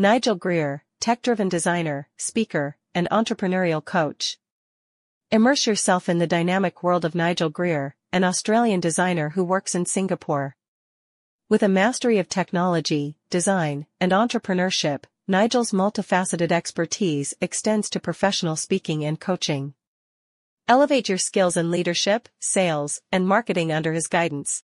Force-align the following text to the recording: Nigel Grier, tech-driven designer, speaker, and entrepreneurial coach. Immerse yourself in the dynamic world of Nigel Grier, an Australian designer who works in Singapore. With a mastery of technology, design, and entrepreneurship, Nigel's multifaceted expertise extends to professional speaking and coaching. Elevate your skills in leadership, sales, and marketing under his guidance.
Nigel 0.00 0.34
Grier, 0.34 0.82
tech-driven 0.98 1.50
designer, 1.50 2.08
speaker, 2.16 2.78
and 2.94 3.06
entrepreneurial 3.10 3.84
coach. 3.84 4.38
Immerse 5.30 5.66
yourself 5.66 6.08
in 6.08 6.16
the 6.16 6.26
dynamic 6.26 6.82
world 6.82 7.04
of 7.04 7.14
Nigel 7.14 7.50
Grier, 7.50 7.94
an 8.10 8.24
Australian 8.24 8.80
designer 8.80 9.28
who 9.34 9.44
works 9.44 9.74
in 9.74 9.84
Singapore. 9.84 10.56
With 11.50 11.62
a 11.62 11.68
mastery 11.68 12.16
of 12.16 12.30
technology, 12.30 13.18
design, 13.28 13.84
and 14.00 14.10
entrepreneurship, 14.10 15.04
Nigel's 15.28 15.72
multifaceted 15.72 16.50
expertise 16.50 17.34
extends 17.42 17.90
to 17.90 18.00
professional 18.00 18.56
speaking 18.56 19.04
and 19.04 19.20
coaching. 19.20 19.74
Elevate 20.66 21.10
your 21.10 21.18
skills 21.18 21.58
in 21.58 21.70
leadership, 21.70 22.26
sales, 22.38 23.02
and 23.12 23.28
marketing 23.28 23.70
under 23.70 23.92
his 23.92 24.06
guidance. 24.06 24.58